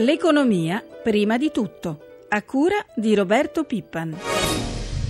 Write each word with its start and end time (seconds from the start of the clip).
L'economia 0.00 0.80
prima 1.02 1.36
di 1.38 1.50
tutto, 1.50 1.98
a 2.28 2.40
cura 2.42 2.76
di 2.94 3.16
Roberto 3.16 3.64
Pippan. 3.64 4.16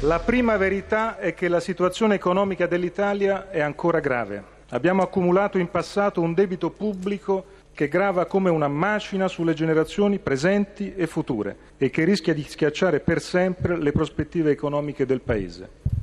La 0.00 0.18
prima 0.18 0.56
verità 0.56 1.18
è 1.18 1.34
che 1.34 1.48
la 1.48 1.60
situazione 1.60 2.14
economica 2.14 2.66
dell'Italia 2.66 3.50
è 3.50 3.60
ancora 3.60 4.00
grave. 4.00 4.42
Abbiamo 4.70 5.02
accumulato 5.02 5.58
in 5.58 5.68
passato 5.68 6.22
un 6.22 6.32
debito 6.32 6.70
pubblico 6.70 7.44
che 7.74 7.88
grava 7.88 8.24
come 8.24 8.48
una 8.48 8.68
macina 8.68 9.28
sulle 9.28 9.52
generazioni 9.52 10.18
presenti 10.20 10.94
e 10.94 11.06
future 11.06 11.54
e 11.76 11.90
che 11.90 12.04
rischia 12.04 12.32
di 12.32 12.46
schiacciare 12.48 13.00
per 13.00 13.20
sempre 13.20 13.76
le 13.76 13.92
prospettive 13.92 14.50
economiche 14.50 15.04
del 15.04 15.20
Paese. 15.20 15.97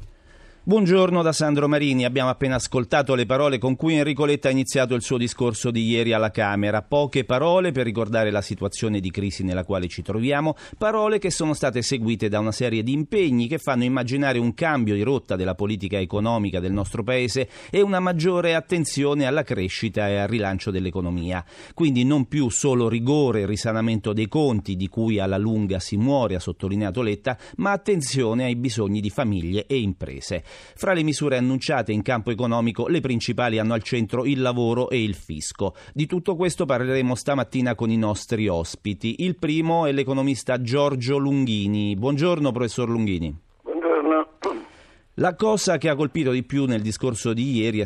Buongiorno 0.68 1.22
da 1.22 1.32
Sandro 1.32 1.68
Marini. 1.68 2.06
Abbiamo 2.06 2.32
appena 2.32 2.56
ascoltato 2.56 3.14
le 3.14 3.28
parole 3.28 3.60
con 3.60 3.76
cui 3.76 3.94
Enrico 3.94 4.26
Letta 4.26 4.48
ha 4.48 4.52
iniziato 4.52 4.96
il 4.96 5.04
suo 5.04 5.16
discorso 5.16 5.70
di 5.70 5.86
ieri 5.86 6.12
alla 6.12 6.32
Camera. 6.32 6.82
Poche 6.82 7.24
parole 7.24 7.72
per 7.72 7.86
ricordare 7.86 8.32
la 8.32 8.42
situazione 8.42 9.00
di 9.00 9.12
crisi 9.12 9.44
nella 9.44 9.64
quale 9.64 9.88
ci 9.88 10.02
troviamo, 10.02 10.56
parole 10.76 11.20
che 11.20 11.30
sono 11.30 11.54
state 11.54 11.84
seguite 11.84 12.30
da 12.30 12.40
una 12.40 12.52
serie 12.52 12.82
di 12.82 12.94
impegni 12.94 13.46
che 13.46 13.60
fanno 13.60 13.84
immaginare 13.84 14.40
un 14.40 14.56
cambio 14.56 14.96
di 14.96 15.04
rotta 15.04 15.36
della 15.36 15.54
politica 15.54 16.00
economica 16.00 16.60
del 16.60 16.72
nostro 16.72 17.04
Paese 17.04 17.48
e 17.70 17.82
una 17.82 18.00
maggiore 18.00 18.56
attenzione 18.56 19.28
alla 19.28 19.44
crescita 19.44 20.08
e 20.08 20.18
al 20.18 20.28
rilancio 20.28 20.72
dell'economia. 20.72 21.46
Quindi 21.76 22.04
non 22.06 22.28
più 22.28 22.50
solo 22.50 22.90
rigore 22.90 23.42
e 23.42 23.46
risanamento 23.46 24.14
dei 24.14 24.28
conti 24.28 24.76
di 24.76 24.88
cui 24.88 25.20
alla 25.20 25.38
lunga 25.38 25.78
si 25.78 25.96
muore, 25.96 26.34
ha 26.34 26.40
sottolineato 26.40 27.04
Letta, 27.04 27.38
ma 27.58 27.72
attenzione 27.72 28.46
ai 28.46 28.56
bisogni 28.56 29.00
di 29.00 29.12
famiglie 29.12 29.68
e 29.68 29.78
imprese. 29.78 30.44
Fra 30.76 30.94
le 30.94 31.04
misure 31.04 31.38
annunciate 31.38 31.92
in 31.92 32.02
campo 32.02 32.32
economico, 32.32 32.88
le 32.88 33.02
principali 33.02 33.60
hanno 33.60 33.74
al 33.74 33.84
centro 33.84 34.26
il 34.26 34.42
lavoro 34.42 34.90
e 34.90 35.02
il 35.02 35.16
fisco. 35.16 35.76
Di 35.94 36.06
tutto 36.06 36.36
questo 36.36 36.66
parleremo 36.66 37.16
stamattina 37.16 37.76
con 37.76 37.90
i 37.90 37.98
nostri 37.98 38.48
ospiti. 38.48 39.24
Il 39.24 39.38
primo 39.38 39.86
è 39.86 39.92
l'economista 39.92 40.62
Giorgio 40.62 41.18
Lunghini. 41.18 41.96
Buongiorno, 41.96 42.52
professor 42.52 42.90
Lunghini. 42.90 43.45
La 45.20 45.34
cosa 45.36 45.78
che 45.78 45.88
ha 45.88 45.96
colpito 45.96 46.32
di 46.32 46.44
più 46.44 46.66
nel 46.66 46.82
discorso 46.82 47.32
di 47.32 47.62
ieri 47.62 47.80
è, 47.80 47.86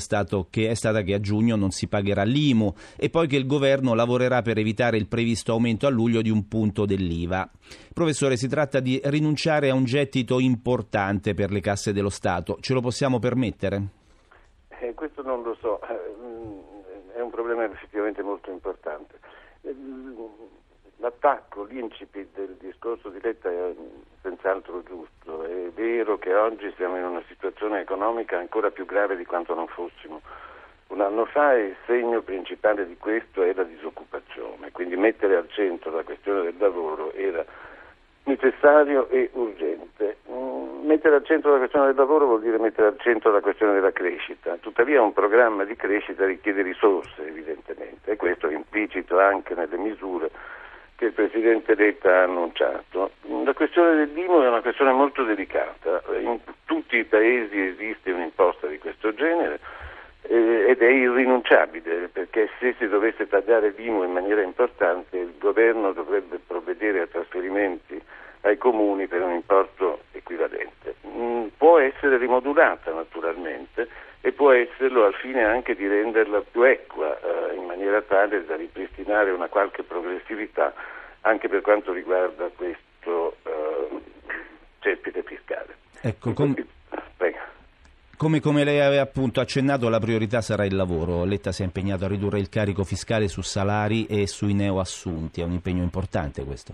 che, 0.50 0.70
è, 0.70 0.74
stata 0.74 1.04
che 1.04 1.14
a 1.14 1.20
giugno 1.20 1.56
non 1.56 1.70
si 1.70 1.88
pagherà 1.88 2.24
l'IMU 2.24 2.74
e 2.98 3.12
poi 3.12 3.28
che 3.28 3.36
il 3.36 3.46
governo 3.46 3.94
lavorerà 3.94 4.42
per 4.42 4.58
evitare 4.58 4.98
il 4.98 5.08
previsto 5.08 5.52
aumento 5.52 5.86
a 5.86 5.92
luglio 5.92 6.24
di 6.24 6.32
un 6.32 6.48
punto 6.48 6.88
dell'IVA. 6.88 7.48
Professore, 7.94 8.36
si 8.36 8.48
tratta 8.48 8.80
di 8.80 9.00
rinunciare 9.04 9.70
a 9.70 9.76
un 9.76 9.84
gettito 9.84 10.40
importante 10.40 11.36
per 11.36 11.52
le 11.52 11.60
casse 11.60 11.94
dello 11.94 12.10
Stato. 12.10 12.58
Ce 12.62 12.74
lo 12.74 12.82
possiamo 12.82 13.20
permettere? 13.20 13.84
Eh, 14.82 14.96
questo 14.96 15.22
non 15.22 15.44
lo 15.44 15.56
so, 15.62 15.80
eh, 15.84 17.16
è 17.16 17.22
un 17.22 17.30
problema 17.30 17.64
effettivamente 17.64 18.24
molto 18.24 18.50
importante. 18.50 19.20
L'attacco, 21.02 21.64
l'incipit 21.64 22.28
del 22.36 22.58
discorso 22.60 23.08
di 23.08 23.22
Letta 23.22 23.50
è 23.50 23.74
senz'altro 24.22 24.84
giusto. 24.84 25.44
È 25.46 25.70
vero 25.74 26.18
che 26.18 26.36
oggi 26.36 26.74
siamo 26.76 26.98
in 26.98 27.06
una 27.06 27.24
situazione 27.30 27.80
economica 27.80 28.38
ancora 28.38 28.70
più 28.70 28.86
grave 28.86 29.16
di 29.16 29.26
quanto 29.26 29.56
non 29.56 29.68
fossimo. 29.68 30.20
Un 30.88 31.00
anno 31.00 31.24
fa 31.24 31.54
il 31.54 31.74
segno 31.86 32.22
principale 32.22 32.86
di 32.86 32.98
questo 32.98 33.44
è 33.44 33.54
la 33.54 33.64
disoccupazione, 33.64 34.72
quindi 34.74 34.98
mettere 34.98 35.38
al 35.38 35.50
centro 35.50 35.92
la 35.92 36.04
questione 36.04 36.44
del 36.44 36.56
lavoro 36.58 37.14
era 37.14 37.46
necessario 38.24 39.08
e 39.08 39.30
urgente. 39.34 40.18
Mm, 40.30 40.86
mettere 40.86 41.16
al 41.16 41.26
centro 41.26 41.52
la 41.52 41.60
questione 41.60 41.86
del 41.88 41.96
lavoro 41.96 42.26
vuol 42.26 42.42
dire 42.42 42.58
mettere 42.58 42.88
al 42.88 43.00
centro 43.00 43.32
la 43.32 43.40
questione 43.40 43.74
della 43.74 43.94
crescita, 43.94 44.58
tuttavia 44.58 45.02
un 45.02 45.14
programma 45.14 45.64
di 45.64 45.78
crescita 45.78 46.26
richiede 46.26 46.62
risorse 46.62 47.26
evidentemente 47.26 48.12
e 48.12 48.18
questo 48.18 48.48
è 48.50 48.54
implicito 48.54 49.18
anche 49.18 49.56
nelle 49.56 49.78
misure 49.78 50.30
che 51.00 51.06
il 51.06 51.14
Presidente 51.14 51.76
Letta 51.76 52.14
ha 52.14 52.24
annunciato. 52.24 53.12
La 53.46 53.54
questione 53.54 53.96
dell'IMU 53.96 54.42
è 54.42 54.50
una 54.50 54.60
questione 54.60 54.92
molto 54.92 55.24
delicata, 55.24 56.04
in 56.20 56.40
tutti 56.66 56.98
i 56.98 57.06
paesi 57.06 57.58
esiste 57.58 58.12
un'imposta 58.12 58.68
di 58.68 58.78
questo 58.80 59.14
genere 59.14 59.62
eh, 60.24 60.66
ed 60.68 60.82
è 60.82 60.90
irrinunciabile 60.90 62.10
perché 62.12 62.50
se 62.60 62.76
si 62.78 62.88
dovesse 62.90 63.30
tagliare 63.30 63.74
l'IMU 63.78 64.04
in 64.04 64.12
maniera 64.12 64.42
importante 64.42 65.18
il 65.18 65.36
governo 65.40 65.94
dovrebbe 65.94 66.38
provvedere 66.46 67.00
a 67.00 67.08
trasferimenti 67.08 68.02
ai 68.42 68.58
comuni 68.58 69.08
per 69.08 69.22
un 69.22 69.32
importo 69.32 70.02
equivalente. 70.12 70.96
Mm, 71.08 71.48
può 71.56 71.80
essere 71.80 72.18
rimodulata 72.18 72.92
naturalmente 72.92 73.88
e 74.20 74.34
può 74.34 74.52
esserlo 74.52 75.06
al 75.06 75.14
fine 75.14 75.46
anche 75.46 75.76
di 75.76 75.88
renderla 75.88 76.42
più 76.42 76.64
equa 76.64 77.18
eh, 77.18 77.56
in 77.56 77.64
maniera 77.66 78.02
tale 78.02 78.44
da 78.46 78.58
ripristinare 78.58 79.32
una 79.32 79.48
qualche 79.48 79.84
progressività 79.84 80.74
anche 81.22 81.48
per 81.48 81.62
quanto 81.62 81.94
riguarda 81.94 82.50
questo 82.56 83.38
eh, 83.44 84.02
cespite 84.80 85.24
fiscale. 85.24 85.76
Ecco, 86.02 86.34
com- 86.34 86.56
come, 88.20 88.42
come, 88.42 88.66
lei 88.66 88.82
aveva 88.82 89.04
appunto 89.04 89.40
accennato, 89.40 89.88
la 89.88 89.98
priorità 89.98 90.42
sarà 90.42 90.66
il 90.66 90.76
lavoro. 90.76 91.24
Letta 91.24 91.54
si 91.54 91.62
è 91.62 91.66
impegnato 91.66 92.04
a 92.04 92.10
ridurre 92.10 92.38
il 92.38 92.50
carico 92.50 92.84
fiscale 92.84 93.30
su 93.30 93.40
salari 93.40 94.08
e 94.08 94.28
sui 94.28 94.54
neoassunti. 94.54 95.40
È 95.40 95.46
un 95.46 95.54
impegno 95.54 95.84
importante 95.84 96.44
questo. 96.44 96.74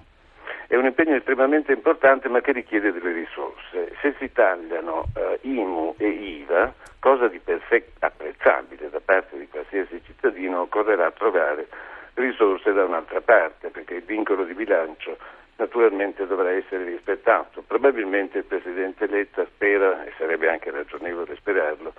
È 0.66 0.76
un 0.76 0.86
impegno 0.86 1.16
estremamente 1.16 1.72
importante 1.72 2.30
ma 2.30 2.42
che 2.42 2.52
richiede 2.52 2.92
delle 2.92 3.14
risorse. 3.14 3.94
Se 4.02 4.16
si 4.18 4.32
tagliano 4.32 5.06
eh, 5.16 5.38
IMU 5.42 5.94
e 6.00 6.08
IVA, 6.08 6.74
cosa 6.98 7.28
di 7.28 7.38
per 7.38 7.62
sé 7.70 7.92
apprezzabile 8.00 8.90
da 8.90 9.00
parte 9.06 9.38
di 9.38 9.48
qualsiasi 9.48 10.02
cittadino, 10.04 10.62
occorrerà 10.62 11.12
trovare 11.12 11.68
risorse 12.16 12.74
da 12.74 12.84
un'altra 12.84 13.22
parte, 13.22 13.70
perché 13.70 13.96
il 13.96 14.04
vincolo 14.04 14.44
di 14.44 14.54
bilancio 14.54 15.18
naturalmente 15.58 16.28
dovrà 16.28 16.52
essere 16.52 16.84
rispettato. 16.84 17.64
Probabilmente 17.66 18.40
il 18.40 18.44
Presidente 18.44 19.08
Letta 19.08 19.46
spera, 19.46 20.04
e 20.04 20.12
sarebbe 20.18 20.50
anche 20.50 20.72
ragionevole 20.72 21.36
sperarlo, 21.36 21.94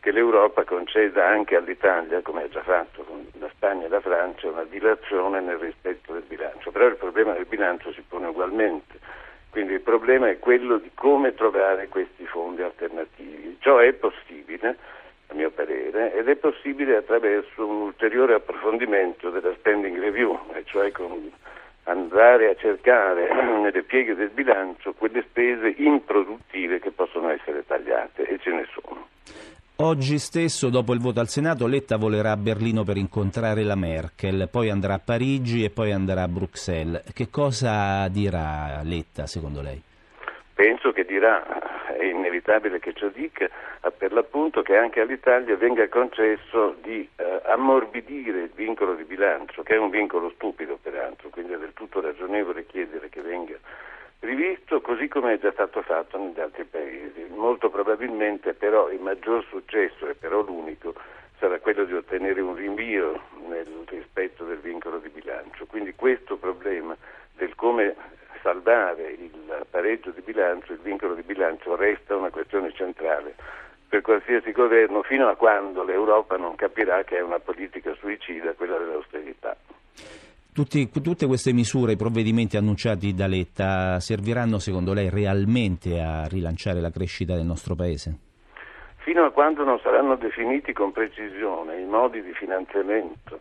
che 0.00 0.12
l'Europa 0.12 0.64
conceda 0.64 1.26
anche 1.26 1.56
all'Italia, 1.56 2.22
come 2.22 2.44
ha 2.44 2.48
già 2.48 2.62
fatto 2.62 3.02
con 3.02 3.26
la 3.38 3.50
Spagna 3.50 3.86
e 3.86 3.88
la 3.88 4.00
Francia, 4.00 4.48
una 4.48 4.64
dilazione 4.64 5.40
nel 5.40 5.58
rispetto 5.58 6.12
del 6.12 6.22
bilancio. 6.26 6.70
Però 6.70 6.86
il 6.86 6.96
problema 6.96 7.32
del 7.32 7.44
bilancio 7.46 7.92
si 7.92 8.02
pone 8.08 8.28
ugualmente. 8.28 8.98
Quindi 9.50 9.74
il 9.74 9.80
problema 9.80 10.28
è 10.28 10.38
quello 10.38 10.78
di 10.78 10.90
come 10.94 11.34
trovare 11.34 11.88
questi 11.88 12.24
fondi 12.24 12.62
alternativi. 12.62 13.56
Ciò 13.60 13.78
è 13.78 13.92
possibile, 13.92 14.76
a 15.30 15.34
mio 15.34 15.50
parere, 15.50 16.14
ed 16.14 16.28
è 16.28 16.36
possibile 16.36 16.96
attraverso 16.96 17.66
un 17.66 17.82
ulteriore 17.82 18.34
approfondimento 18.34 19.30
della 19.30 19.52
spending 19.54 19.98
review, 19.98 20.38
cioè 20.64 20.90
con 20.90 21.30
andare 21.84 22.50
a 22.50 22.54
cercare 22.56 23.28
nelle 23.62 23.82
pieghe 23.82 24.14
del 24.14 24.30
bilancio 24.30 24.92
quelle 24.92 25.22
spese 25.28 25.74
improduttive 25.76 26.80
che 26.80 26.90
possono 26.90 27.30
essere 27.30 27.64
tagliate 27.66 28.26
e 28.26 28.38
ce 28.40 28.50
ne 28.50 28.66
sono. 28.72 29.08
Oggi 29.82 30.18
stesso, 30.18 30.68
dopo 30.68 30.92
il 30.92 31.00
voto 31.00 31.20
al 31.20 31.28
Senato, 31.28 31.66
Letta 31.66 31.96
volerà 31.96 32.32
a 32.32 32.36
Berlino 32.36 32.84
per 32.84 32.98
incontrare 32.98 33.62
la 33.62 33.76
Merkel, 33.76 34.48
poi 34.50 34.68
andrà 34.68 34.94
a 34.94 35.00
Parigi 35.02 35.64
e 35.64 35.70
poi 35.70 35.90
andrà 35.90 36.22
a 36.22 36.28
Bruxelles. 36.28 37.02
Che 37.14 37.30
cosa 37.30 38.06
dirà 38.08 38.82
Letta, 38.84 39.26
secondo 39.26 39.62
lei? 39.62 39.80
Penso 40.52 40.92
che 40.92 41.04
dirà, 41.06 41.42
è 41.94 42.04
inevitabile 42.04 42.78
che 42.78 42.92
ciò 42.92 43.08
dica, 43.08 43.48
per 43.96 44.12
l'appunto 44.12 44.62
che 44.62 44.76
anche 44.76 45.00
all'Italia 45.00 45.56
venga 45.56 45.88
concesso 45.88 46.76
di 46.82 47.08
eh, 47.16 47.40
ammorbidire 47.44 48.42
il 48.42 48.50
vincolo 48.54 48.94
di 48.94 49.04
bilancio, 49.04 49.62
che 49.62 49.74
è 49.74 49.78
un 49.78 49.90
vincolo 49.90 50.30
stupido 50.30 50.78
peraltro, 50.80 51.28
quindi 51.30 51.52
è 51.52 51.58
del 51.58 51.72
tutto 51.74 52.00
ragionevole 52.00 52.66
chiedere 52.66 53.08
che 53.08 53.20
venga 53.20 53.56
rivisto 54.20 54.80
così 54.80 55.08
come 55.08 55.34
è 55.34 55.38
già 55.38 55.50
stato 55.52 55.82
fatto 55.82 56.18
negli 56.18 56.40
altri 56.40 56.64
paesi. 56.64 57.26
Molto 57.30 57.70
probabilmente 57.70 58.54
però 58.54 58.90
il 58.90 59.00
maggior 59.00 59.44
successo, 59.44 60.08
e 60.08 60.14
però 60.14 60.42
l'unico, 60.42 60.94
sarà 61.38 61.58
quello 61.58 61.84
di 61.84 61.94
ottenere 61.94 62.40
un 62.40 62.54
rinvio 62.54 63.22
nel 63.48 63.66
rispetto 63.86 64.44
del 64.44 64.58
vincolo 64.58 64.98
di 64.98 65.08
bilancio. 65.08 65.64
Quindi 65.66 65.94
questo 65.94 66.36
problema 66.36 66.94
del 67.34 67.54
come 67.54 67.96
salvare 68.42 69.10
il 69.10 69.66
pareggio 69.70 70.10
di 70.10 70.20
bilancio, 70.20 70.72
il 70.72 70.80
vincolo 70.80 71.14
di 71.14 71.22
bilancio 71.22 71.76
resta 71.76 72.16
una 72.16 72.30
questione 72.30 72.72
centrale 72.72 73.34
per 73.88 74.02
qualsiasi 74.02 74.52
governo 74.52 75.02
fino 75.02 75.28
a 75.28 75.34
quando 75.34 75.82
l'Europa 75.82 76.36
non 76.36 76.54
capirà 76.54 77.02
che 77.02 77.16
è 77.16 77.22
una 77.22 77.40
politica 77.40 77.92
suicida 77.94 78.52
quella 78.52 78.78
dell'austerità. 78.78 79.56
Tutti, 80.52 80.90
tutte 80.90 81.26
queste 81.26 81.52
misure, 81.52 81.92
i 81.92 81.96
provvedimenti 81.96 82.56
annunciati 82.56 83.14
da 83.14 83.26
Letta, 83.26 83.98
serviranno 83.98 84.58
secondo 84.58 84.92
lei 84.92 85.08
realmente 85.08 86.00
a 86.00 86.26
rilanciare 86.26 86.80
la 86.80 86.90
crescita 86.90 87.34
del 87.34 87.44
nostro 87.44 87.74
Paese? 87.74 88.18
Fino 88.98 89.24
a 89.24 89.30
quando 89.30 89.64
non 89.64 89.78
saranno 89.80 90.16
definiti 90.16 90.72
con 90.72 90.92
precisione 90.92 91.80
i 91.80 91.84
modi 91.84 92.22
di 92.22 92.32
finanziamento 92.32 93.40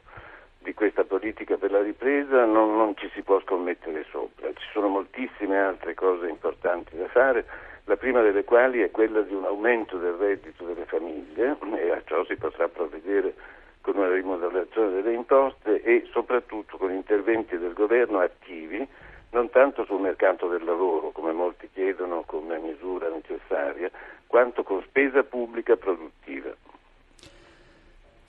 di 0.60 0.74
questa 0.74 1.04
politica 1.04 1.57
per 1.57 1.72
la 1.72 1.81
ripresa 1.81 2.45
non, 2.45 2.75
non 2.75 2.95
ci 2.95 3.10
si 3.13 3.22
può 3.22 3.40
scommettere 3.42 4.06
sopra. 4.12 4.48
Ci 4.54 4.68
sono 4.72 4.88
moltissime 4.88 5.57
altre 5.57 5.94
cose 5.95 6.28
importanti 6.28 6.95
da 6.95 7.07
fare, 7.07 7.45
la 7.86 7.98
prima 7.98 8.22
delle 8.22 8.38
quali 8.50 8.81
è 8.81 8.90
quella 8.90 9.22
di 9.22 9.36
un 9.36 9.46
aumento 9.46 10.00
del 10.00 10.13
reddito 10.13 10.66
delle 10.66 10.86
famiglie 10.86 11.56
e 11.78 11.92
a 11.92 12.01
ciò 12.04 12.25
si 12.25 12.36
potrà 12.36 12.68
provvedere 12.68 13.36
con 13.81 13.96
una 13.96 14.12
rimodulazione 14.12 14.90
delle 14.90 15.13
imposte 15.13 15.84
e 15.84 16.07
soprattutto 16.12 16.75
con 16.78 16.92
interventi 16.92 17.60
del 17.60 17.74
governo 17.74 18.18
attivi 18.18 18.88
non 19.34 19.51
tanto 19.51 19.86
sul 19.86 20.01
mercato 20.01 20.48
del 20.48 20.63
lavoro, 20.63 21.12
come 21.12 21.31
molti 21.31 21.69
chiedono 21.72 22.24
come 22.25 22.57
misura 22.57 23.10
necessaria, 23.10 23.92
quanto 24.25 24.63
con 24.63 24.81
spesa 24.81 25.22
pubblica 25.22 25.75
produttiva. 25.75 26.50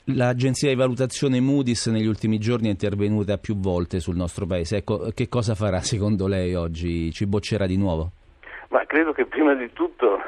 L'agenzia 0.05 0.69
di 0.69 0.75
valutazione 0.75 1.40
Moody's 1.40 1.87
negli 1.87 2.06
ultimi 2.06 2.37
giorni 2.37 2.66
è 2.66 2.73
intervenuta 2.73 3.38
più 3.38 3.56
volte 3.56 4.00
sul 4.00 4.16
nostro 4.16 4.44
paese. 4.44 4.76
Ecco, 4.76 5.12
che 5.14 5.28
cosa 5.28 5.55
farà 5.55 5.81
secondo 5.81 6.26
lei 6.26 6.55
oggi? 6.55 7.11
Ci 7.11 7.25
boccerà 7.25 7.64
di 7.64 7.78
nuovo? 7.78 8.11
Ma 8.70 8.84
credo 8.87 9.12
che 9.12 9.26
prima 9.26 9.55
di 9.55 9.72
tutto 9.72 10.22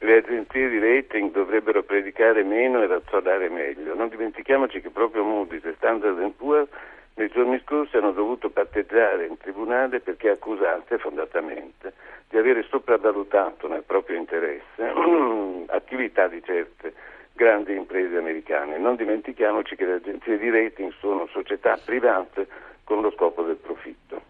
le 0.00 0.16
agenzie 0.16 0.68
di 0.68 0.78
rating 0.78 1.30
dovrebbero 1.30 1.82
predicare 1.82 2.42
meno 2.42 2.82
e 2.82 2.86
razzolare 2.86 3.48
meglio. 3.48 3.94
Non 3.94 4.08
dimentichiamoci 4.08 4.80
che 4.80 4.90
proprio 4.90 5.24
Moody's 5.24 5.64
e 5.64 5.74
Standard 5.76 6.30
Poor's 6.32 6.68
nei 7.14 7.28
giorni 7.28 7.58
scorsi 7.64 7.96
hanno 7.96 8.12
dovuto 8.12 8.50
patteggiare 8.50 9.26
in 9.26 9.36
tribunale 9.38 10.00
perché 10.00 10.30
accusate 10.30 10.98
fondatamente 10.98 11.92
di 12.28 12.36
avere 12.36 12.64
sopravvalutato 12.68 13.66
nel 13.66 13.82
proprio 13.82 14.16
interesse 14.16 14.64
attività 15.68 16.28
di 16.28 16.42
certe 16.44 16.92
grandi 17.32 17.74
imprese 17.74 18.16
americane. 18.16 18.78
Non 18.78 18.96
dimentichiamoci 18.96 19.74
che 19.74 19.86
le 19.86 19.94
agenzie 19.94 20.38
di 20.38 20.50
rating 20.50 20.92
sono 20.98 21.26
società 21.28 21.78
private 21.82 22.46
con 22.84 23.00
lo 23.00 23.10
scopo 23.10 23.42
del 23.42 23.56
profitto. 23.56 24.29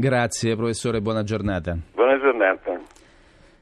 Grazie 0.00 0.56
professore, 0.56 1.02
buona 1.02 1.22
giornata. 1.22 1.76
Buona 1.92 2.18
giornata. 2.18 2.80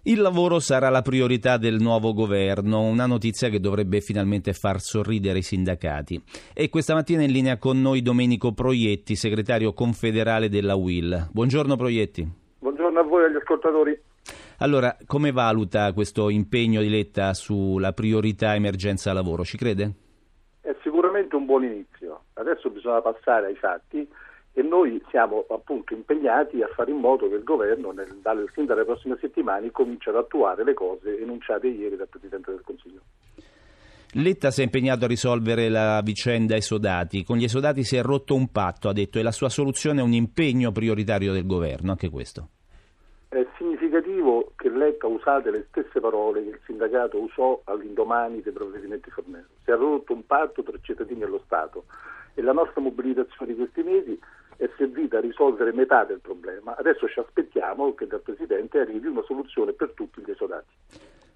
Il 0.03 0.21
lavoro 0.21 0.61
sarà 0.61 0.89
la 0.89 1.03
priorità 1.03 1.57
del 1.57 1.81
nuovo 1.81 2.13
governo, 2.13 2.83
una 2.83 3.07
notizia 3.07 3.49
che 3.49 3.59
dovrebbe 3.59 4.01
finalmente 4.01 4.53
far 4.53 4.79
sorridere 4.79 5.39
i 5.39 5.43
sindacati. 5.43 6.23
E 6.55 6.69
questa 6.69 6.95
mattina 6.95 7.25
in 7.25 7.33
linea 7.33 7.59
con 7.59 7.81
noi 7.81 8.03
Domenico 8.03 8.53
Proietti, 8.53 9.17
segretario 9.17 9.73
confederale 9.73 10.49
della 10.49 10.77
UIL. 10.77 11.29
Buongiorno 11.33 11.75
Proietti. 11.75 12.25
Buongiorno 12.61 13.01
a 13.01 13.03
voi 13.03 13.25
e 13.25 13.27
agli 13.27 13.37
ascoltatori. 13.37 14.01
Allora, 14.59 14.97
come 15.07 15.33
valuta 15.33 15.93
questo 15.93 16.31
impegno 16.31 16.81
di 16.81 16.89
Letta 16.89 17.35
sulla 17.35 17.91
priorità 17.91 18.55
emergenza 18.55 19.13
lavoro? 19.13 19.43
Ci 19.43 19.57
crede? 19.57 19.93
È 20.61 20.73
sicuramente 20.85 21.35
un 21.35 21.47
buon 21.47 21.65
inizio. 21.65 22.27
Adesso 22.35 22.71
bisogna 22.71 23.01
passare 23.03 23.47
ai 23.47 23.57
fatti 23.57 24.09
e 24.59 24.63
noi 24.63 25.01
siamo 25.09 25.45
appunto 25.51 25.95
impegnati 25.95 26.61
a 26.63 26.67
fare 26.75 26.91
in 26.91 26.97
modo 26.97 27.29
che 27.29 27.37
il 27.37 27.45
governo 27.45 27.93
nel, 27.93 28.19
dalle, 28.21 28.49
fin 28.49 28.67
dalle 28.67 28.85
prossime 28.85 29.17
settimane 29.21 29.71
cominci 29.71 30.09
ad 30.09 30.17
attuare 30.17 30.65
le 30.65 30.75
cose 30.75 31.17
enunciate 31.17 31.69
ieri 31.69 31.95
dal 31.95 32.09
Presidente 32.09 32.51
del 32.51 32.63
Consiglio. 32.65 33.01
Letta 34.15 34.51
si 34.51 34.63
è 34.63 34.65
impegnato 34.65 35.05
a 35.05 35.07
risolvere 35.09 35.69
la 35.69 36.01
vicenda 36.03 36.57
esodati. 36.57 37.23
Con 37.23 37.37
gli 37.37 37.45
esodati 37.45 37.85
si 37.85 37.95
è 37.95 38.03
rotto 38.03 38.35
un 38.35 38.51
patto, 38.51 38.89
ha 38.89 38.93
detto, 38.93 39.21
e 39.21 39.23
la 39.23 39.31
sua 39.31 39.49
soluzione 39.49 40.01
è 40.01 40.03
un 40.03 40.13
impegno 40.13 40.73
prioritario 40.73 41.33
del 41.33 41.47
governo, 41.47 41.93
anche 41.93 42.11
questo. 42.11 42.49
È 43.29 43.47
significativo 43.59 44.55
che 44.57 44.71
Letta 44.71 45.07
usate 45.07 45.53
le 45.53 45.67
stesse 45.69 46.01
parole 46.01 46.43
che 46.43 46.49
il 46.49 46.61
sindacato 46.65 47.21
usò 47.21 47.61
all'indomani 47.63 48.43
dei 48.43 48.53
provvedimenti 48.53 49.09
Fornero. 49.11 49.47
Si 49.63 49.71
è 49.71 49.77
rotto 49.77 50.15
un 50.15 50.27
patto 50.27 50.65
tra 50.65 50.77
cittadini 50.81 51.23
e 51.23 51.27
lo 51.27 51.41
Stato 51.45 51.85
e 52.35 52.43
la 52.43 52.53
nostra 52.53 52.81
mobilitazione 52.81 53.53
di 53.53 53.59
questi 53.59 53.83
mesi 53.83 54.19
è 54.59 54.69
servita 54.77 55.19
a 55.19 55.21
risolvere 55.21 55.73
metà 55.73 56.05
del 56.05 56.19
problema. 56.19 56.77
Adesso 56.77 57.09
ci 57.09 57.21
aspettiamo 57.21 57.95
che 57.95 58.09
dal 58.09 58.21
Presidente 58.21 58.81
arrivi 58.81 59.07
una 59.07 59.23
soluzione 59.23 59.73
per 59.73 59.93
tutti 59.95 60.21
gli 60.21 60.31
esodati. 60.31 60.75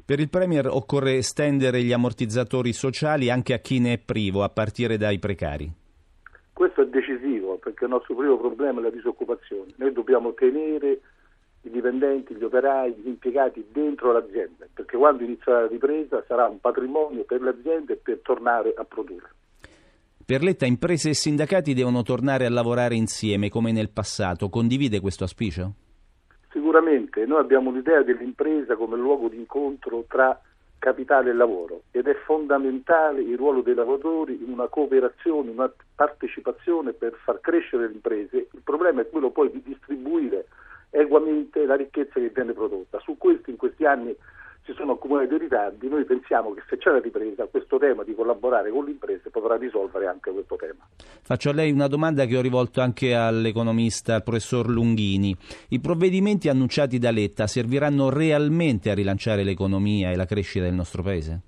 Per 0.04 0.18
il 0.18 0.28
Premier 0.28 0.66
occorre 0.66 1.14
estendere 1.14 1.82
gli 1.82 1.92
ammortizzatori 1.92 2.72
sociali 2.72 3.30
anche 3.30 3.54
a 3.54 3.58
chi 3.58 3.78
ne 3.78 3.92
è 3.92 3.98
privo, 3.98 4.42
a 4.42 4.48
partire 4.48 4.96
dai 4.96 5.20
precari. 5.20 5.70
Questo 6.52 6.82
è 6.82 6.86
decisivo 6.86 7.58
perché 7.58 7.84
il 7.84 7.90
nostro 7.90 8.16
primo 8.16 8.36
problema 8.36 8.80
è 8.80 8.82
la 8.82 8.90
disoccupazione. 8.90 9.72
Noi 9.76 9.92
dobbiamo 9.92 10.34
tenere 10.34 11.00
i 11.62 11.70
dipendenti, 11.70 12.34
gli 12.34 12.42
operai, 12.42 12.92
gli 12.92 13.06
impiegati 13.06 13.64
dentro 13.70 14.10
l'azienda, 14.10 14.66
perché 14.74 14.96
quando 14.96 15.22
inizia 15.22 15.52
la 15.52 15.66
ripresa 15.68 16.24
sarà 16.26 16.46
un 16.48 16.58
patrimonio 16.58 17.22
per 17.22 17.40
l'azienda 17.40 17.92
e 17.92 17.96
per 17.96 18.18
tornare 18.20 18.74
a 18.76 18.82
produrre. 18.82 19.30
Per 20.32 20.42
Letta 20.42 20.64
imprese 20.64 21.10
e 21.10 21.14
sindacati 21.14 21.74
devono 21.74 22.00
tornare 22.00 22.46
a 22.46 22.50
lavorare 22.50 22.94
insieme 22.94 23.50
come 23.50 23.70
nel 23.70 23.90
passato. 23.90 24.48
Condivide 24.48 24.98
questo 24.98 25.24
auspicio? 25.24 25.74
Sicuramente, 26.50 27.26
noi 27.26 27.38
abbiamo 27.38 27.70
l'idea 27.70 28.02
dell'impresa 28.02 28.74
come 28.74 28.96
luogo 28.96 29.28
di 29.28 29.36
incontro 29.36 30.06
tra 30.08 30.40
capitale 30.78 31.28
e 31.28 31.32
lavoro 31.34 31.82
ed 31.90 32.06
è 32.06 32.14
fondamentale 32.24 33.20
il 33.20 33.36
ruolo 33.36 33.60
dei 33.60 33.74
lavoratori 33.74 34.42
in 34.42 34.50
una 34.50 34.68
cooperazione, 34.68 35.50
una 35.50 35.70
partecipazione 35.94 36.94
per 36.94 37.12
far 37.22 37.38
crescere 37.42 37.88
le 37.88 37.92
imprese. 37.92 38.48
Il 38.52 38.62
problema 38.64 39.02
è 39.02 39.10
quello 39.10 39.28
poi 39.28 39.50
di 39.50 39.60
distribuire 39.62 40.46
equamente 40.88 41.66
la 41.66 41.76
ricchezza 41.76 42.18
che 42.18 42.30
viene 42.34 42.54
prodotta. 42.54 42.98
Su 43.00 43.18
questo 43.18 43.50
in 43.50 43.56
questi 43.58 43.84
anni 43.84 44.16
si 44.64 44.72
sono 44.74 44.92
accumulati 44.92 45.28
dei 45.28 45.38
ritardi, 45.38 45.88
noi 45.88 46.04
pensiamo 46.04 46.54
che 46.54 46.62
se 46.68 46.76
c'è 46.76 46.90
la 46.90 47.00
ripresa 47.00 47.46
questo 47.46 47.78
tema 47.78 48.04
di 48.04 48.14
collaborare 48.14 48.70
con 48.70 48.84
le 48.84 48.92
imprese 48.92 49.30
potrà 49.30 49.56
risolvere 49.56 50.06
anche 50.06 50.30
questo 50.30 50.56
tema. 50.56 50.86
Faccio 51.22 51.50
a 51.50 51.52
lei 51.52 51.72
una 51.72 51.88
domanda 51.88 52.26
che 52.26 52.36
ho 52.36 52.40
rivolto 52.40 52.80
anche 52.80 53.14
all'economista, 53.14 54.14
al 54.14 54.22
professor 54.22 54.68
Lunghini. 54.68 55.36
I 55.70 55.80
provvedimenti 55.80 56.48
annunciati 56.48 56.98
da 56.98 57.10
Letta 57.10 57.46
serviranno 57.46 58.08
realmente 58.08 58.90
a 58.90 58.94
rilanciare 58.94 59.42
l'economia 59.42 60.10
e 60.10 60.16
la 60.16 60.26
crescita 60.26 60.64
del 60.64 60.74
nostro 60.74 61.02
Paese? 61.02 61.40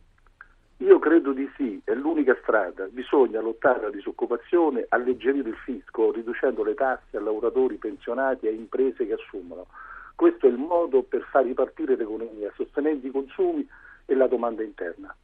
Io 0.79 0.99
credo 0.99 1.33
di 1.33 1.49
sì, 1.57 1.81
è 1.85 1.95
l'unica 1.95 2.37
strada. 2.43 2.89
Bisogna 2.91 3.41
lottare 3.41 3.81
alla 3.81 3.91
disoccupazione, 3.91 4.87
alleggerire 4.89 5.49
il 5.49 5.57
fisco, 5.65 6.11
riducendo 6.11 6.65
le 6.65 6.75
tasse 6.75 7.17
a 7.17 7.21
lavoratori 7.21 7.77
pensionati 7.77 8.47
e 8.47 8.53
imprese 8.53 9.07
che 9.07 9.13
assumono. 9.13 9.67
Questo 10.25 10.47
è 10.47 10.49
il 10.49 10.57
modo 10.57 11.03
per 11.03 11.21
far 11.31 11.45
ripartire 11.45 11.97
l'economia, 11.97 12.51
sostenendo 12.57 13.07
i 13.07 13.11
consumi 13.11 13.69
e 14.07 14.15
la 14.15 14.27
domanda 14.27 14.63
interna. 14.63 15.15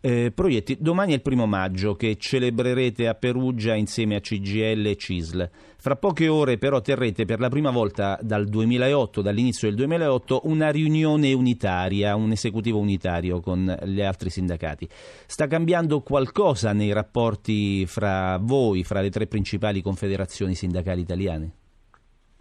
Eh, 0.00 0.32
proietti, 0.34 0.78
domani 0.80 1.12
è 1.12 1.16
il 1.16 1.20
primo 1.20 1.44
maggio 1.44 1.94
che 1.94 2.16
celebrerete 2.16 3.06
a 3.06 3.12
Perugia 3.12 3.74
insieme 3.74 4.16
a 4.16 4.20
CGL 4.20 4.86
e 4.86 4.96
CISL. 4.96 5.50
Fra 5.76 5.96
poche 5.96 6.26
ore 6.26 6.56
però 6.56 6.80
terrete 6.80 7.26
per 7.26 7.38
la 7.38 7.50
prima 7.50 7.70
volta 7.70 8.18
dal 8.22 8.46
2008, 8.46 9.20
dall'inizio 9.20 9.68
del 9.68 9.76
2008, 9.76 10.40
una 10.44 10.70
riunione 10.70 11.34
unitaria, 11.34 12.16
un 12.16 12.30
esecutivo 12.30 12.78
unitario 12.78 13.40
con 13.40 13.76
gli 13.84 14.00
altri 14.00 14.30
sindacati. 14.30 14.88
Sta 15.26 15.46
cambiando 15.46 16.00
qualcosa 16.00 16.72
nei 16.72 16.94
rapporti 16.94 17.84
fra 17.84 18.38
voi, 18.40 18.84
fra 18.84 19.02
le 19.02 19.10
tre 19.10 19.26
principali 19.26 19.82
confederazioni 19.82 20.54
sindacali 20.54 21.02
italiane? 21.02 21.59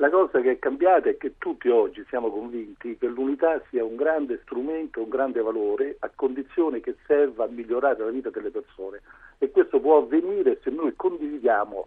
La 0.01 0.09
cosa 0.09 0.39
che 0.39 0.51
è 0.51 0.59
cambiata 0.59 1.09
è 1.09 1.17
che 1.17 1.33
tutti 1.37 1.67
oggi 1.67 2.05
siamo 2.07 2.31
convinti 2.31 2.97
che 2.97 3.07
l'unità 3.07 3.61
sia 3.69 3.83
un 3.83 3.97
grande 3.97 4.39
strumento, 4.43 5.01
un 5.01 5.09
grande 5.09 5.41
valore, 5.41 5.97
a 5.99 6.09
condizione 6.15 6.79
che 6.79 6.95
serva 7.05 7.43
a 7.43 7.47
migliorare 7.49 8.05
la 8.05 8.09
vita 8.09 8.29
delle 8.29 8.49
persone. 8.49 9.01
E 9.39 9.51
questo 9.51 9.81
può 9.81 9.97
avvenire 9.97 10.57
se 10.63 10.69
noi 10.69 10.93
condividiamo 10.95 11.85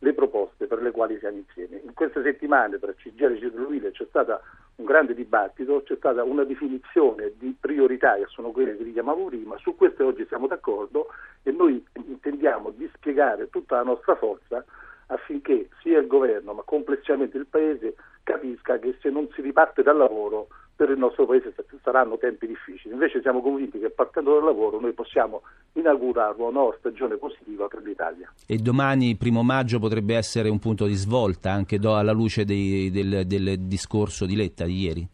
le 0.00 0.12
proposte 0.12 0.66
per 0.66 0.82
le 0.82 0.90
quali 0.90 1.18
siamo 1.20 1.38
insieme. 1.38 1.80
In 1.82 1.94
queste 1.94 2.22
settimane 2.22 2.78
tra 2.78 2.92
CGL 2.92 3.32
e 3.32 3.38
Cirlovile 3.38 3.92
c'è 3.92 4.04
stato 4.10 4.42
un 4.74 4.84
grande 4.84 5.14
dibattito, 5.14 5.82
c'è 5.86 5.96
stata 5.96 6.22
una 6.22 6.44
definizione 6.44 7.32
di 7.38 7.56
priorità 7.58 8.16
che 8.16 8.26
sono 8.26 8.50
quelle 8.50 8.76
che 8.76 8.82
richiamavo 8.82 9.24
prima, 9.24 9.56
su 9.56 9.74
queste 9.74 10.02
oggi 10.02 10.26
siamo 10.26 10.48
d'accordo 10.48 11.06
e 11.42 11.50
noi 11.50 11.82
intendiamo 11.94 12.74
di 12.76 12.90
spiegare 12.92 13.48
tutta 13.48 13.76
la 13.76 13.84
nostra 13.84 14.16
forza 14.16 14.62
affinché 15.06 15.68
sia 15.82 15.98
il 15.98 16.06
governo 16.06 16.52
ma 16.52 16.62
complessivamente 16.62 17.36
il 17.36 17.46
Paese 17.46 17.94
capisca 18.22 18.78
che 18.78 18.96
se 19.00 19.10
non 19.10 19.28
si 19.34 19.42
riparte 19.42 19.82
dal 19.82 19.96
lavoro 19.96 20.48
per 20.76 20.90
il 20.90 20.98
nostro 20.98 21.26
Paese 21.26 21.54
saranno 21.82 22.16
tempi 22.18 22.46
difficili. 22.46 22.94
Invece 22.94 23.20
siamo 23.20 23.40
convinti 23.40 23.78
che 23.78 23.90
partendo 23.90 24.32
dal 24.34 24.44
lavoro 24.44 24.80
noi 24.80 24.92
possiamo 24.92 25.42
inaugurare 25.74 26.34
una 26.38 26.50
nuova 26.50 26.74
stagione 26.78 27.16
positiva 27.16 27.68
per 27.68 27.82
l'Italia. 27.82 28.32
E 28.46 28.56
domani, 28.56 29.16
primo 29.16 29.42
maggio, 29.42 29.78
potrebbe 29.78 30.16
essere 30.16 30.48
un 30.48 30.58
punto 30.58 30.86
di 30.86 30.94
svolta 30.94 31.52
anche 31.52 31.78
alla 31.80 32.12
luce 32.12 32.44
dei, 32.44 32.90
del, 32.90 33.26
del 33.26 33.58
discorso 33.60 34.26
di 34.26 34.34
Letta 34.34 34.64
di 34.64 34.80
ieri? 34.80 35.08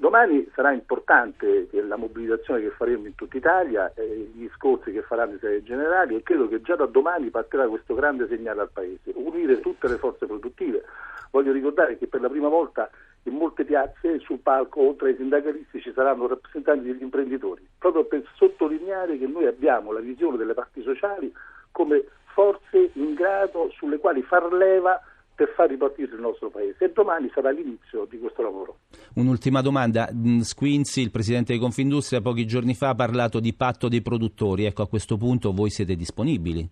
Domani 0.00 0.48
sarà 0.54 0.72
importante 0.72 1.68
la 1.72 1.96
mobilitazione 1.96 2.62
che 2.62 2.70
faremo 2.70 3.06
in 3.06 3.14
tutta 3.14 3.36
Italia, 3.36 3.92
eh, 3.94 4.30
gli 4.32 4.48
discorsi 4.48 4.92
che 4.92 5.02
faranno 5.02 5.34
i 5.34 5.38
segretari 5.38 5.62
generali 5.62 6.16
e 6.16 6.22
credo 6.22 6.48
che 6.48 6.62
già 6.62 6.74
da 6.74 6.86
domani 6.86 7.28
partirà 7.28 7.68
questo 7.68 7.92
grande 7.92 8.26
segnale 8.26 8.62
al 8.62 8.70
Paese, 8.72 9.12
unire 9.12 9.60
tutte 9.60 9.88
le 9.88 9.98
forze 9.98 10.24
produttive. 10.24 10.84
Voglio 11.30 11.52
ricordare 11.52 11.98
che 11.98 12.06
per 12.06 12.22
la 12.22 12.30
prima 12.30 12.48
volta 12.48 12.88
in 13.24 13.34
molte 13.34 13.66
piazze 13.66 14.20
sul 14.20 14.38
palco, 14.38 14.80
oltre 14.80 15.10
ai 15.10 15.16
sindacalisti, 15.16 15.82
ci 15.82 15.92
saranno 15.92 16.26
rappresentanti 16.26 16.86
degli 16.86 17.02
imprenditori, 17.02 17.68
proprio 17.76 18.04
per 18.06 18.24
sottolineare 18.36 19.18
che 19.18 19.26
noi 19.26 19.44
abbiamo 19.44 19.92
la 19.92 20.00
visione 20.00 20.38
delle 20.38 20.54
parti 20.54 20.80
sociali 20.80 21.30
come 21.72 22.06
forze 22.32 22.88
in 22.94 23.12
grado 23.12 23.68
sulle 23.76 23.98
quali 23.98 24.22
far 24.22 24.50
leva 24.50 24.98
per 25.40 25.52
far 25.54 25.70
ripartire 25.70 26.14
il 26.14 26.20
nostro 26.20 26.50
paese. 26.50 26.84
E 26.84 26.92
domani 26.92 27.30
sarà 27.32 27.48
l'inizio 27.48 28.04
di 28.04 28.18
questo 28.18 28.42
lavoro. 28.42 28.76
Un'ultima 29.14 29.62
domanda, 29.62 30.10
mm, 30.12 30.40
Squinzi, 30.40 31.00
il 31.00 31.10
presidente 31.10 31.54
di 31.54 31.58
Confindustria, 31.58 32.20
pochi 32.20 32.44
giorni 32.44 32.74
fa 32.74 32.90
ha 32.90 32.94
parlato 32.94 33.40
di 33.40 33.54
patto 33.54 33.88
dei 33.88 34.02
produttori, 34.02 34.66
ecco 34.66 34.82
a 34.82 34.88
questo 34.88 35.16
punto 35.16 35.52
voi 35.52 35.70
siete 35.70 35.96
disponibili? 35.96 36.68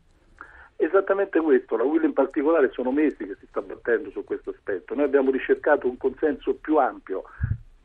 Esattamente 0.77 1.41
questo, 1.41 1.79
la 1.79 1.85
Will 1.85 2.05
in 2.05 2.13
particolare 2.13 2.71
sono 2.71 2.93
mesi 2.93 3.17
che 3.17 3.37
si 3.41 3.47
sta 3.49 3.63
battendo 3.63 4.11
su 4.11 4.23
questo 4.23 4.51
aspetto, 4.51 4.95
noi 4.95 5.05
abbiamo 5.05 5.31
ricercato 5.31 5.89
un 5.89 5.97
consenso 5.97 6.55
più 6.55 6.77
ampio 6.77 7.25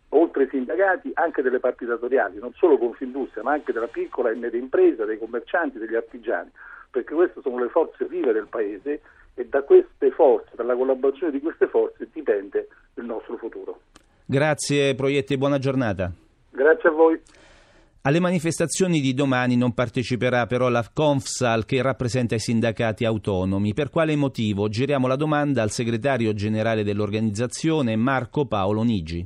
oltre 0.10 0.44
ai 0.44 0.50
sindacati 0.50 1.12
anche 1.14 1.42
delle 1.42 1.60
parti 1.60 1.86
datoriali, 1.86 2.40
non 2.40 2.52
solo 2.56 2.78
Confindustria 2.78 3.42
ma 3.42 3.54
anche 3.54 3.72
della 3.72 3.88
piccola 3.88 4.32
e 4.32 4.36
media 4.36 4.60
impresa, 4.60 5.06
dei 5.06 5.18
commercianti, 5.18 5.80
degli 5.80 5.96
artigiani, 5.96 6.52
perché 6.92 7.14
queste 7.14 7.40
sono 7.42 7.58
le 7.58 7.70
forze 7.70 8.04
vive 8.06 8.34
del 8.34 8.48
Paese 8.50 9.02
e 9.36 9.48
da 9.48 9.64
queste 9.64 10.12
forze, 10.12 10.52
dalla 10.56 10.76
collaborazione 10.76 11.32
di 11.32 11.40
queste 11.40 11.68
forze 11.68 12.08
dipende 12.12 12.68
il 12.96 13.06
nostro 13.06 13.38
futuro. 13.38 13.82
Grazie 14.26 14.96
Proietti 14.96 15.38
buona 15.38 15.58
giornata. 15.58 16.12
Grazie 16.50 16.90
a 16.90 16.92
voi. 16.92 17.20
Alle 18.06 18.20
manifestazioni 18.20 19.00
di 19.00 19.14
domani 19.14 19.56
non 19.56 19.74
parteciperà 19.74 20.46
però 20.46 20.68
la 20.68 20.86
Confsal 20.94 21.66
che 21.66 21.82
rappresenta 21.82 22.36
i 22.36 22.40
sindacati 22.40 23.06
autonomi. 23.06 23.74
Per 23.74 23.90
quale 23.90 24.16
motivo? 24.18 24.68
Giriamo 24.68 25.08
la 25.08 25.16
domanda 25.16 25.62
al 25.62 25.72
segretario 25.72 26.34
generale 26.34 26.84
dell'organizzazione 26.84 27.96
Marco 27.96 28.46
Paolo 28.46 28.84
Nigi. 28.84 29.26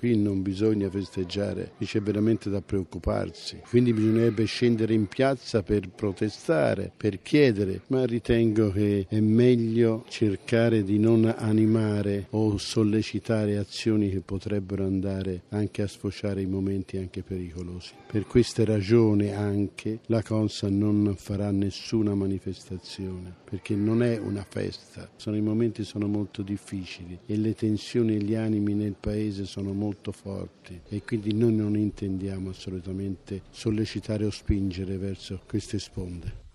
Qui 0.00 0.16
non 0.16 0.40
bisogna 0.40 0.88
festeggiare, 0.88 1.72
c'è 1.78 2.00
veramente 2.00 2.48
da 2.48 2.62
preoccuparsi. 2.62 3.60
Quindi 3.68 3.92
bisognerebbe 3.92 4.46
scendere 4.46 4.94
in 4.94 5.08
piazza 5.08 5.62
per 5.62 5.90
protestare, 5.90 6.90
per 6.96 7.20
chiedere, 7.20 7.82
ma 7.88 8.06
ritengo 8.06 8.72
che 8.72 9.04
è 9.06 9.20
meglio 9.20 10.06
cercare 10.08 10.84
di 10.84 10.98
non 10.98 11.30
animare 11.36 12.28
o 12.30 12.56
sollecitare 12.56 13.58
azioni 13.58 14.08
che 14.08 14.22
potrebbero 14.22 14.86
andare 14.86 15.42
anche 15.50 15.82
a 15.82 15.86
sfociare 15.86 16.40
in 16.40 16.48
momenti 16.48 16.96
anche 16.96 17.22
pericolosi. 17.22 17.92
Per 18.10 18.26
queste 18.26 18.64
ragioni 18.64 19.30
anche 19.34 19.98
la 20.06 20.22
Consa 20.22 20.70
non 20.70 21.14
farà 21.18 21.50
nessuna 21.50 22.14
manifestazione, 22.14 23.34
perché 23.44 23.74
non 23.74 24.02
è 24.02 24.18
una 24.18 24.46
festa, 24.48 25.10
sono 25.16 25.36
i 25.36 25.42
momenti 25.42 25.84
sono 25.84 26.06
molto 26.06 26.40
difficili 26.40 27.18
e 27.26 27.36
le 27.36 27.54
tensioni 27.54 28.14
e 28.14 28.22
gli 28.22 28.34
animi 28.34 28.72
nel 28.72 28.96
paese 28.98 29.44
sono 29.44 29.74
molto 29.74 29.88
molto 29.90 30.12
forti 30.12 30.80
e 30.88 31.02
quindi 31.02 31.34
noi 31.34 31.52
non 31.52 31.76
intendiamo 31.76 32.50
assolutamente 32.50 33.42
sollecitare 33.50 34.24
o 34.24 34.30
spingere 34.30 34.96
verso 34.96 35.40
queste 35.48 35.80
sponde. 35.80 36.48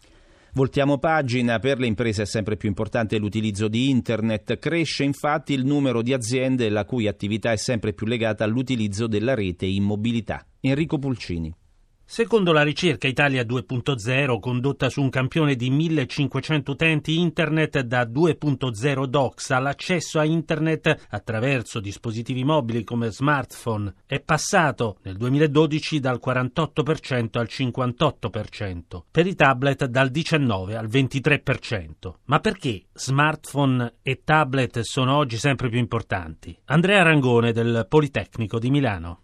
Voltiamo 0.54 0.98
pagina, 1.00 1.60
per 1.60 1.80
le 1.80 1.86
imprese 1.86 2.22
è 2.22 2.26
sempre 2.26 2.56
più 2.56 2.70
importante 2.70 3.18
l'utilizzo 3.18 3.68
di 3.68 3.90
Internet, 3.90 4.58
cresce 4.58 5.04
infatti 5.04 5.52
il 5.52 5.66
numero 5.66 6.02
di 6.02 6.14
aziende 6.14 6.70
la 6.70 6.86
cui 6.86 7.08
attività 7.08 7.52
è 7.52 7.58
sempre 7.58 7.92
più 7.92 8.08
legata 8.08 8.46
all'utilizzo 8.46 9.06
della 9.06 9.34
rete 9.34 9.66
in 9.66 9.84
mobilità. 9.84 10.46
Enrico 10.62 10.98
Pulcini. 10.98 11.54
Secondo 12.08 12.52
la 12.52 12.62
ricerca 12.62 13.08
Italia 13.08 13.44
2.0, 13.44 14.40
condotta 14.40 14.90
su 14.90 15.02
un 15.02 15.10
campione 15.10 15.56
di 15.56 15.72
1500 15.72 16.72
utenti 16.72 17.20
internet 17.20 17.82
da 17.82 18.04
2.0 18.04 19.06
Doxa, 19.06 19.58
l'accesso 19.58 20.20
a 20.20 20.24
internet 20.24 21.08
attraverso 21.10 21.80
dispositivi 21.80 22.44
mobili 22.44 22.84
come 22.84 23.10
smartphone 23.10 23.92
è 24.06 24.20
passato 24.20 25.00
nel 25.02 25.18
2012 25.18 26.00
dal 26.00 26.22
48% 26.24 27.40
al 27.40 27.48
58%, 27.50 29.02
per 29.10 29.26
i 29.26 29.34
tablet 29.34 29.86
dal 29.86 30.10
19 30.10 30.76
al 30.76 30.88
23%. 30.88 31.90
Ma 32.26 32.40
perché 32.40 32.86
smartphone 32.94 33.96
e 34.04 34.22
tablet 34.24 34.82
sono 34.82 35.18
oggi 35.18 35.38
sempre 35.38 35.70
più 35.70 35.80
importanti? 35.80 36.56
Andrea 36.66 37.02
Rangone 37.02 37.52
del 37.52 37.88
Politecnico 37.90 38.60
di 38.60 38.70
Milano 38.70 39.22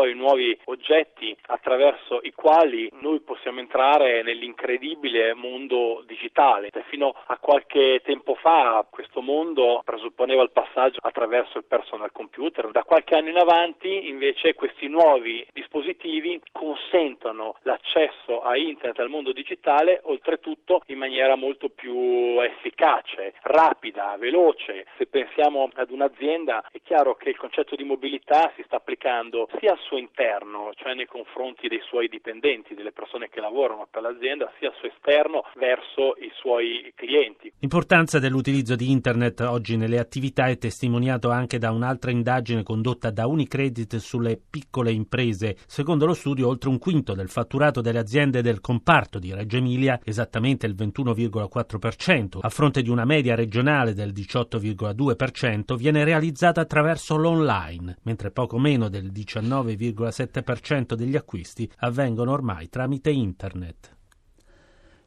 poi 0.00 0.14
nuovi 0.14 0.58
oggetti 0.64 1.36
attraverso 1.48 2.20
i 2.22 2.32
quali 2.32 2.90
noi 3.02 3.20
possiamo 3.20 3.60
entrare 3.60 4.22
nell'incredibile 4.22 5.34
mondo 5.34 6.02
digitale. 6.06 6.70
Fino 6.88 7.14
a 7.26 7.36
qualche 7.36 8.00
tempo 8.02 8.34
fa 8.34 8.86
questo 8.88 9.20
mondo 9.20 9.82
presupponeva 9.84 10.42
il 10.42 10.52
passaggio 10.52 11.00
attraverso 11.02 11.58
il 11.58 11.64
personal 11.64 12.12
computer. 12.12 12.70
Da 12.70 12.82
qualche 12.82 13.14
anno 13.14 13.28
in 13.28 13.36
avanti 13.36 14.08
invece 14.08 14.54
questi 14.54 14.88
nuovi 14.88 15.46
dispositivi 15.52 16.40
consentono 16.50 17.56
l'accesso 17.64 18.40
a 18.40 18.56
internet 18.56 19.00
al 19.00 19.10
mondo 19.10 19.32
digitale 19.32 20.00
oltretutto 20.04 20.80
in 20.86 20.96
maniera 20.96 21.36
molto 21.36 21.68
più 21.68 22.40
efficace, 22.40 23.34
rapida, 23.42 24.16
veloce. 24.18 24.86
Se 24.96 25.06
pensiamo 25.06 25.68
ad 25.74 25.90
un'azienda 25.90 26.64
è 26.72 26.80
chiaro 26.82 27.16
che 27.16 27.28
il 27.28 27.36
concetto 27.36 27.76
di 27.76 27.84
mobilità 27.84 28.50
si 28.56 28.62
sta 28.62 28.76
applicando 28.76 29.46
sia 29.58 29.76
suo 29.90 29.98
interno, 29.98 30.70
cioè 30.76 30.94
nei 30.94 31.06
confronti 31.06 31.66
dei 31.66 31.80
suoi 31.88 32.06
dipendenti, 32.06 32.74
delle 32.74 32.92
persone 32.92 33.28
che 33.28 33.40
lavorano 33.40 33.88
per 33.90 34.02
l'azienda, 34.02 34.48
sia 34.58 34.68
al 34.68 34.74
suo 34.78 34.86
esterno 34.86 35.42
verso 35.56 36.14
i 36.20 36.30
suoi 36.38 36.92
clienti. 36.94 37.52
L'importanza 37.58 38.20
dell'utilizzo 38.20 38.76
di 38.76 38.92
Internet 38.92 39.40
oggi 39.40 39.76
nelle 39.76 39.98
attività 39.98 40.46
è 40.46 40.56
testimoniato 40.58 41.30
anche 41.30 41.58
da 41.58 41.72
un'altra 41.72 42.12
indagine 42.12 42.62
condotta 42.62 43.10
da 43.10 43.26
Unicredit 43.26 43.96
sulle 43.96 44.38
piccole 44.38 44.92
imprese. 44.92 45.56
Secondo 45.66 46.06
lo 46.06 46.14
studio, 46.14 46.46
oltre 46.46 46.68
un 46.68 46.78
quinto 46.78 47.14
del 47.14 47.28
fatturato 47.28 47.80
delle 47.80 47.98
aziende 47.98 48.42
del 48.42 48.60
comparto 48.60 49.18
di 49.18 49.34
Reggio 49.34 49.56
Emilia, 49.56 49.98
esattamente 50.04 50.66
il 50.66 50.76
21,4%, 50.76 52.38
a 52.40 52.48
fronte 52.48 52.82
di 52.82 52.90
una 52.90 53.04
media 53.04 53.34
regionale 53.34 53.92
del 53.92 54.12
18,2%, 54.12 55.74
viene 55.74 56.04
realizzata 56.04 56.60
attraverso 56.60 57.16
l'online, 57.16 57.98
mentre 58.04 58.30
poco 58.30 58.56
meno 58.56 58.88
del 58.88 59.10
19 59.10 59.78
9,7% 59.80 60.94
degli 60.94 61.16
acquisti 61.16 61.70
avvengono 61.78 62.32
ormai 62.32 62.68
tramite 62.68 63.10
internet. 63.10 63.98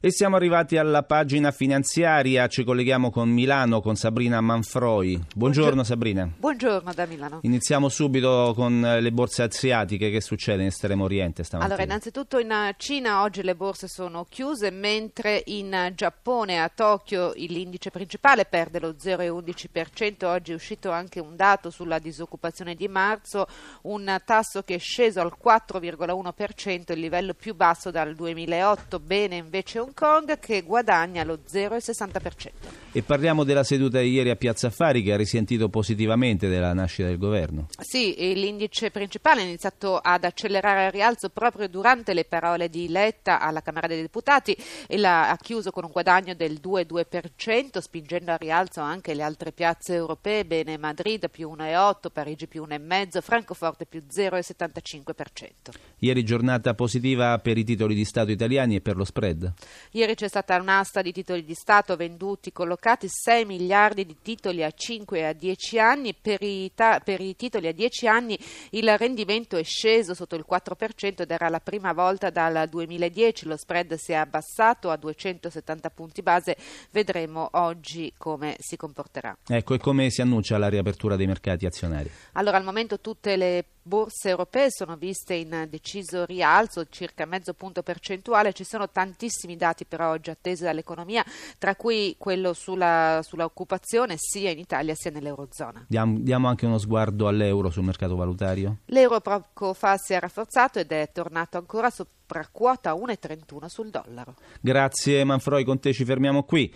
E 0.04 0.10
siamo 0.10 0.36
arrivati 0.36 0.76
alla 0.76 1.02
pagina 1.02 1.50
finanziaria, 1.50 2.46
ci 2.46 2.62
colleghiamo 2.62 3.10
con 3.10 3.30
Milano, 3.30 3.80
con 3.80 3.96
Sabrina 3.96 4.38
Manfroi. 4.42 5.14
Buongiorno, 5.16 5.32
Buongiorno 5.34 5.82
Sabrina. 5.82 6.30
Buongiorno 6.36 6.92
da 6.92 7.06
Milano. 7.06 7.38
Iniziamo 7.40 7.88
subito 7.88 8.52
con 8.54 8.82
le 9.00 9.12
borse 9.12 9.44
asiatiche, 9.44 10.10
che 10.10 10.20
succede 10.20 10.60
in 10.60 10.68
Estremo 10.68 11.04
Oriente 11.04 11.42
stamattina? 11.42 11.72
Allora, 11.72 11.88
innanzitutto 11.88 12.38
in 12.38 12.74
Cina 12.76 13.22
oggi 13.22 13.42
le 13.42 13.54
borse 13.54 13.88
sono 13.88 14.26
chiuse, 14.28 14.70
mentre 14.70 15.42
in 15.46 15.92
Giappone 15.94 16.60
a 16.60 16.68
Tokyo 16.68 17.32
l'indice 17.36 17.88
principale 17.88 18.44
perde 18.44 18.80
lo 18.80 18.90
0,11%, 18.90 20.26
oggi 20.26 20.52
è 20.52 20.54
uscito 20.54 20.90
anche 20.90 21.18
un 21.18 21.34
dato 21.34 21.70
sulla 21.70 21.98
disoccupazione 21.98 22.74
di 22.74 22.88
marzo, 22.88 23.46
un 23.84 24.20
tasso 24.26 24.64
che 24.64 24.74
è 24.74 24.78
sceso 24.78 25.22
al 25.22 25.32
4,1%, 25.42 26.92
il 26.92 27.00
livello 27.00 27.32
più 27.32 27.54
basso 27.54 27.90
dal 27.90 28.14
2008, 28.14 29.00
bene 29.00 29.36
invece 29.36 29.78
un 29.78 29.92
Kong 29.94 30.38
che 30.38 30.62
guadagna 30.62 31.24
lo 31.24 31.38
0,60%. 31.48 32.50
E 32.92 33.02
parliamo 33.02 33.42
della 33.42 33.64
seduta 33.64 33.98
di 34.00 34.10
ieri 34.10 34.30
a 34.30 34.36
Piazza 34.36 34.68
Affari 34.68 35.02
che 35.02 35.12
ha 35.12 35.16
risentito 35.16 35.68
positivamente 35.68 36.48
della 36.48 36.72
nascita 36.72 37.08
del 37.08 37.18
governo. 37.18 37.66
Sì, 37.80 38.14
l'indice 38.34 38.90
principale 38.90 39.40
ha 39.40 39.44
iniziato 39.44 39.98
ad 39.98 40.22
accelerare 40.22 40.86
al 40.86 40.92
rialzo 40.92 41.28
proprio 41.30 41.68
durante 41.68 42.14
le 42.14 42.24
parole 42.24 42.68
di 42.68 42.88
Letta 42.88 43.40
alla 43.40 43.62
Camera 43.62 43.88
dei 43.88 44.00
Deputati 44.00 44.56
e 44.86 44.96
l'ha 44.96 45.30
ha 45.30 45.36
chiuso 45.36 45.70
con 45.70 45.84
un 45.84 45.90
guadagno 45.90 46.34
del 46.34 46.60
2,2%, 46.62 47.78
spingendo 47.78 48.32
al 48.32 48.38
rialzo 48.38 48.80
anche 48.80 49.14
le 49.14 49.22
altre 49.22 49.52
piazze 49.52 49.94
europee, 49.94 50.44
bene 50.44 50.76
Madrid 50.78 51.28
più 51.30 51.50
1,8%, 51.50 52.10
Parigi 52.12 52.46
più 52.46 52.64
1,5%, 52.64 53.20
Francoforte 53.20 53.86
più 53.86 54.02
0,75%. 54.08 55.72
Ieri 55.98 56.24
giornata 56.24 56.74
positiva 56.74 57.38
per 57.38 57.58
i 57.58 57.64
titoli 57.64 57.94
di 57.94 58.04
Stato 58.04 58.30
italiani 58.30 58.76
e 58.76 58.80
per 58.80 58.96
lo 58.96 59.04
spread. 59.04 59.52
Ieri 59.92 60.14
c'è 60.14 60.28
stata 60.28 60.56
un'asta 60.56 61.02
di 61.02 61.12
titoli 61.12 61.44
di 61.44 61.54
Stato 61.54 61.96
venduti, 61.96 62.52
collocati 62.52 63.06
6 63.08 63.44
miliardi 63.44 64.04
di 64.04 64.16
titoli 64.20 64.62
a 64.62 64.70
5 64.70 65.18
e 65.18 65.24
a 65.24 65.32
10 65.32 65.78
anni. 65.78 66.14
Per 66.14 66.42
i, 66.42 66.72
ta- 66.74 67.00
per 67.00 67.20
i 67.20 67.36
titoli 67.36 67.68
a 67.68 67.72
10 67.72 68.06
anni 68.06 68.38
il 68.70 68.96
rendimento 68.98 69.56
è 69.56 69.62
sceso 69.62 70.14
sotto 70.14 70.36
il 70.36 70.44
4% 70.48 71.22
ed 71.22 71.30
era 71.30 71.48
la 71.48 71.60
prima 71.60 71.92
volta 71.92 72.30
dal 72.30 72.68
2010. 72.68 73.46
Lo 73.46 73.56
spread 73.56 73.94
si 73.94 74.12
è 74.12 74.16
abbassato 74.16 74.90
a 74.90 74.96
270 74.96 75.90
punti 75.90 76.22
base. 76.22 76.56
Vedremo 76.90 77.48
oggi 77.52 78.12
come 78.16 78.56
si 78.58 78.76
comporterà. 78.76 79.36
Ecco, 79.46 79.74
e 79.74 79.78
come 79.78 80.10
si 80.10 80.20
annuncia 80.20 80.58
la 80.58 80.68
riapertura 80.68 81.16
dei 81.16 81.26
mercati 81.26 81.66
azionari? 81.66 82.10
Allora, 82.32 82.56
al 82.56 82.64
momento 82.64 83.00
tutte 83.00 83.36
le 83.36 83.64
borse 83.84 84.30
europee 84.30 84.70
sono 84.70 84.96
viste 84.96 85.34
in 85.34 85.66
deciso 85.68 86.24
rialzo, 86.24 86.86
circa 86.88 87.26
mezzo 87.26 87.52
punto 87.52 87.82
percentuale. 87.82 88.52
Ci 88.52 88.64
sono 88.64 88.90
tantissimi 88.90 89.56
dati 89.56 89.84
però 89.84 90.10
oggi 90.10 90.30
attesi 90.30 90.64
dall'economia, 90.64 91.24
tra 91.58 91.76
cui 91.76 92.16
quello 92.18 92.54
sulla, 92.54 93.20
sulla 93.22 93.44
occupazione 93.44 94.14
sia 94.16 94.50
in 94.50 94.58
Italia 94.58 94.94
sia 94.94 95.10
nell'Eurozona. 95.10 95.84
Diamo, 95.86 96.18
diamo, 96.18 96.48
anche 96.48 96.66
uno 96.66 96.78
sguardo 96.78 97.28
all'euro 97.28 97.70
sul 97.70 97.84
mercato 97.84 98.16
valutario? 98.16 98.78
L'euro 98.86 99.20
poco 99.20 99.74
fa 99.74 99.96
si 99.98 100.14
è 100.14 100.18
rafforzato 100.18 100.78
ed 100.78 100.90
è 100.90 101.10
tornato 101.12 101.58
ancora 101.58 101.90
sopra 101.90 102.48
quota 102.50 102.94
1,31 102.94 103.66
sul 103.66 103.90
dollaro. 103.90 104.34
Grazie 104.60 105.22
Manfroi, 105.24 105.64
con 105.64 105.78
te 105.78 105.92
ci 105.92 106.04
fermiamo 106.04 106.44
qui. 106.44 106.72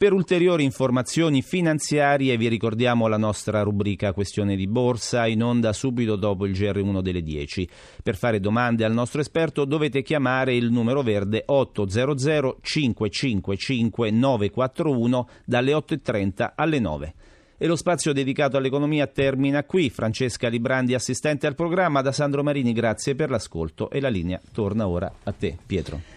Per 0.00 0.14
ulteriori 0.14 0.64
informazioni 0.64 1.42
finanziarie 1.42 2.38
vi 2.38 2.48
ricordiamo 2.48 3.06
la 3.06 3.18
nostra 3.18 3.60
rubrica 3.60 4.14
Questione 4.14 4.56
di 4.56 4.66
Borsa 4.66 5.26
in 5.26 5.42
onda 5.42 5.74
subito 5.74 6.16
dopo 6.16 6.46
il 6.46 6.52
GR1 6.52 7.02
delle 7.02 7.20
10. 7.20 7.68
Per 8.02 8.16
fare 8.16 8.40
domande 8.40 8.86
al 8.86 8.94
nostro 8.94 9.20
esperto 9.20 9.66
dovete 9.66 10.00
chiamare 10.00 10.54
il 10.54 10.70
numero 10.70 11.02
verde 11.02 11.42
800 11.44 12.60
555 12.62 14.10
941 14.10 15.28
dalle 15.44 15.72
8.30 15.72 16.52
alle 16.54 16.78
9. 16.78 17.14
E 17.58 17.66
lo 17.66 17.76
spazio 17.76 18.14
dedicato 18.14 18.56
all'economia 18.56 19.06
termina 19.06 19.64
qui. 19.64 19.90
Francesca 19.90 20.48
Librandi, 20.48 20.94
assistente 20.94 21.46
al 21.46 21.54
programma, 21.54 22.00
da 22.00 22.10
Sandro 22.10 22.42
Marini, 22.42 22.72
grazie 22.72 23.14
per 23.14 23.28
l'ascolto 23.28 23.90
e 23.90 24.00
la 24.00 24.08
linea 24.08 24.40
torna 24.50 24.88
ora 24.88 25.12
a 25.24 25.32
te, 25.32 25.58
Pietro. 25.66 26.16